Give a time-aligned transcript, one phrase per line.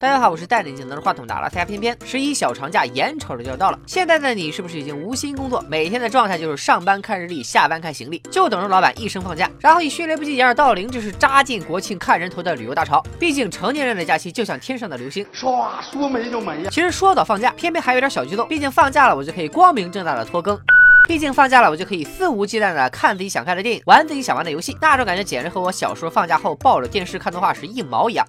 [0.00, 3.78] 大家好，我是戴眼镜拿着话筒打了，大家偏偏十一小长假眼瞅着就要到了。
[3.86, 13.04] 现在的你是不是已经无心工作，每天的状态就是上班看日历，下班看行李，就等着老板一声放假，然后以迅雷不及掩耳盗铃，就是扎进国庆看人头的旅游大潮。
[13.18, 16.70] 毕竟成年人的假期就像天上的流星，唰说没就没呀。
[16.70, 20.58] 其实说到放假，偏偏还有点小激动，毕竟放假了，我就可以光明正大的拖更。
[21.06, 28.26] 毕竟放假了，我就可以肆无忌惮的看自己想看的电影，玩自己想玩的游戏，那种感觉简直和我小时候放假后抱着电视看动画时一毛一样。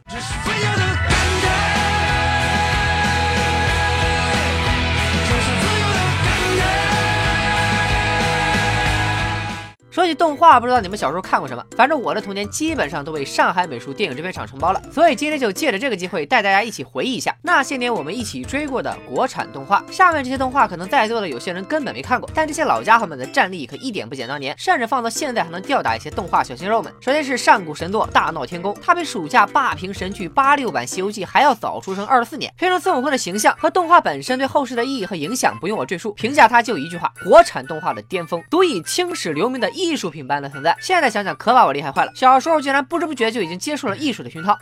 [9.92, 11.62] 说起动画，不知道你们小时候看过什么？
[11.76, 14.82] 反正我的童年基本上都被上海美术电影制片厂承包了。
[14.90, 19.84] 所以今天就借着这个机会，带大家一起回忆一下那些年我们一起追过的国产动画。
[19.92, 26.90] 下面这些动画可能在座的有些人根本没看过，但这些老家伙们的战力可一点不减当年，甚至放到现在还能吊打一些动画小鲜肉们。
[27.02, 32.50] 首先是上古神作《大闹天宫》，它比暑假霸屏神剧八六版《西游记》还要早出生二十四年。
[32.58, 40.76] 片中孙悟空的形象和动画本身对后世的意义和影响不用我赘述，评价它就一句话：国产动画的巅峰，足以青史留名的艺术品般的存在。
[40.80, 42.12] 现在想想，可把我厉害坏了。
[42.16, 44.58] 小时候竟然不知不觉就已经接受了艺术的熏陶。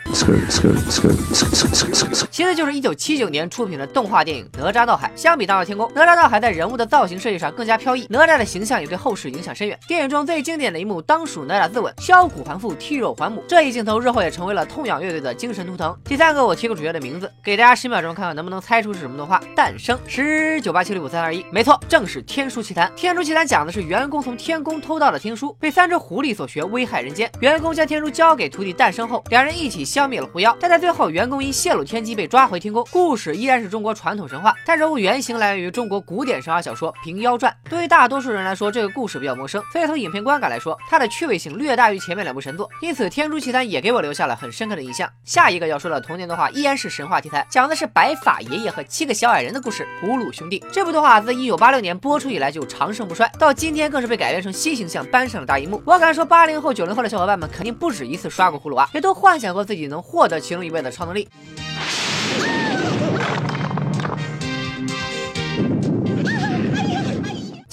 [2.32, 5.12] 其次就是一九七九年出品的动画电影《哪吒闹海》。
[5.20, 9.78] 相比《大闹天宫》，《哪吒闹海》在人物的造型设计上更加飘逸，哪吒的形象也对后世影响深远。
[9.88, 13.44] 电影中最经典的一幕当属哪吒自刎，削骨还父，剔肉还母。
[13.48, 15.96] 这一镜头日后也成为了痛仰乐队的精神图腾。
[16.06, 19.42] 第三个，我提个主角的名字，给大家十秒钟看看能不能猜出是什么动画。
[19.56, 22.88] 诞生十九八七六五三二一，没错，正是《天书奇谭》。
[22.96, 27.32] 《天书奇谭》讲的是袁公从天宫偷到的天书，被三只狐狸所学，危害人间。
[27.40, 30.56] 袁公将天书交给徒弟诞生后，两人一起消灭了狐妖。
[30.60, 32.86] 但在最后，袁公因泄露天机被抓回天宫。
[32.92, 37.52] 故事依然是中国传统神话，但人物原型来源于中国古典神话小说《平妖传》。
[37.70, 42.70] 对于大多数人来说，这个故事比较陌生，所以从影片观感来说，它的趣味性略大于前面两部神作。
[42.82, 45.10] 因此，《天书奇谭》也给我留下了很深刻的印象。
[45.24, 50.64] 下一个要说的童年动画依然是神话题材，讲的是白发爷爷和七个小矮人的故事——葫芦兄弟。
[50.72, 55.82] 这部动画自1986年播出以来就长盛不衰，到今天更是被改编成新形象搬上了大荧幕。
[55.86, 61.28] 我敢说，八零后、九零后的小伙伴们肯定不止一次刷过葫芦娃，也都幻想过自己能获得其中一位的超能力。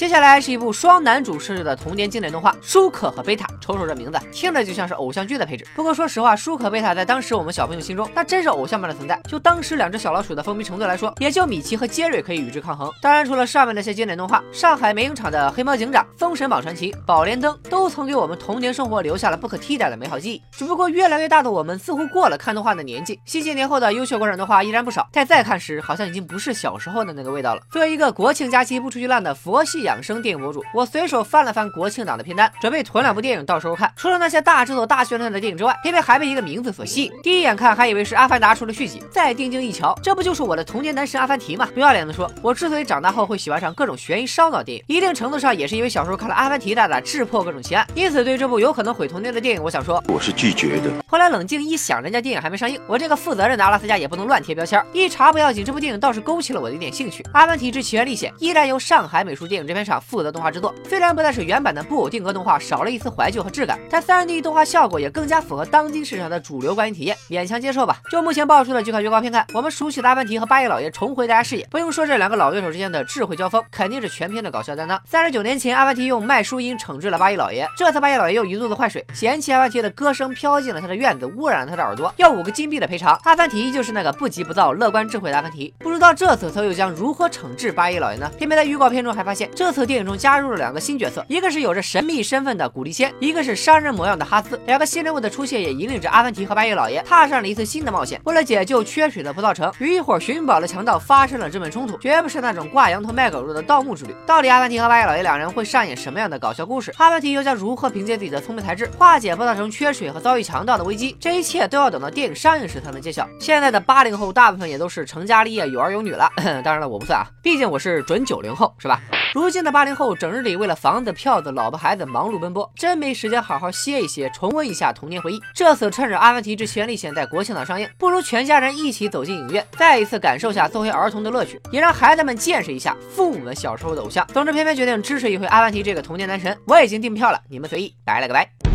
[0.07, 3.45] 接下来是一部双男主设置的童年经典动画《舒克和贝塔》。
[3.61, 5.67] 瞅瞅这名字，听着就像是偶像剧的配置。
[5.75, 9.21] 不过说实话，舒克贝塔在当时我们小朋友心中，那真是偶像般的存在。
[9.29, 12.89] 就当时两只小老鼠的风靡程度来说，也就米奇和杰瑞可以与之抗衡。
[13.03, 20.41] 当然，除了上面那些经典动画，上海美影厂的《黑猫警长》《封神榜传奇》《宝莲灯》都曾给我们童年生活留下了不可替代的美好记忆。
[20.53, 23.19] 只不过越来越大的我们，似乎过了看动画的年纪。
[23.25, 27.63] 新些年后的优秀国产动画依然不少，但再看时，好像已经不是小时候的那个味道了。
[27.73, 33.93] 作为一个国庆假期不出去浪的佛系养生电影博主，我随手翻了翻国庆档的片单，准备囤两部电影到时候看。
[33.97, 37.13] 除了那些大制作、大宣传的电影之外，偏偏还被一个名字所吸引。
[37.23, 41.69] 第一眼看还以为是《阿凡达》出了续集，再定睛一瞧，这不就是我的童年男神阿凡提吗？
[41.75, 47.87] 不要脸的说，我之所以长大后会喜欢上各种悬疑烧脑电影，一定程度上也是因为小时候看了阿凡提大大智破各种奇案。
[47.95, 50.91] 因此，对这部有可能毁童年的电影，我想说，我是拒绝的。
[51.07, 54.85] 后来冷静一想，人家电影还没上映，我这个负责任的阿拉斯加也不能乱贴标签。
[54.93, 57.23] 一查不要紧，这部电影倒是勾起了我的一点兴趣。
[57.33, 60.75] 《阿凡提之奇缘历险》依然由上海美术电影这片厂负责动画制作。
[60.87, 67.99] 虽然不再是原版的布偶定格动画，少了一丝怀旧和质感，但 3D 动画效果也更加符合当今市场的主流观影体验，勉强接受吧。
[68.11, 71.67] 就目前爆出的几款预告片看，我们熟悉的阿凡提和八爷老爷重回大家视野。
[71.71, 75.01] 不用说，这两个老对手之间的智慧交锋，肯定是全片的搞笑担当。
[75.07, 83.19] 三十九年前，阿凡提用卖书音惩治了八爷老爷，这次八爷老爷又一肚子坏水，嫌弃阿凡提的歌声飘进了他的院子，污染了他的耳朵，要五个金币的赔偿。
[83.25, 88.31] 阿凡提依旧是那个不急不躁、乐观智慧的阿凡提，不知道这次他又将如何惩治八爷老爷呢？
[88.39, 91.25] 偏偏在预告片中还发现，这次特电影中加入了两个新角色。
[91.29, 94.59] 一个是有着神秘身份的古力仙，一个是商人模样的哈斯。
[94.67, 98.19] 两个新人物的出现也引领着阿凡提和八爷老爷踏上了一次新的冒险。
[98.25, 104.17] 为了解救缺水的葡萄城，与一伙寻宝的强盗发生了正面冲突，绝不是那种挂羊头卖狗肉的盗墓之旅。
[104.27, 106.91] 到底阿凡提和八爷老爷两人会上演什么样的搞笑故事？
[106.97, 111.15] 阿凡提又将如何凭借自己的聪明才智化解葡萄城缺水和遭遇强盗的危机？
[111.21, 113.29] 这一切都要等到电影上映时才能揭晓。
[113.39, 116.31] 现在的八零后大部分也都是成家立业、有儿有女了，
[116.65, 119.01] 当然了，我不算啊，毕竟我是准九零后，是吧？
[119.37, 125.39] 如今的八零后整日里为了房子、票子、老婆、孩子忙碌奔波，真没时间好好歇一歇，重温一下童年回忆。
[125.53, 134.27] 这次趁着《阿凡提之旋律险》在国庆档上映，不如全家人一起走进影院，再一次感受下作为儿童的乐趣，也让孩子们见识一下父母们小时候的偶像。
[134.29, 136.57] 总之，偏偏决定支持一回阿凡提这个童年男神。
[136.67, 137.95] 我已经订票了，你们随意。
[138.07, 138.66] 拜了个拜。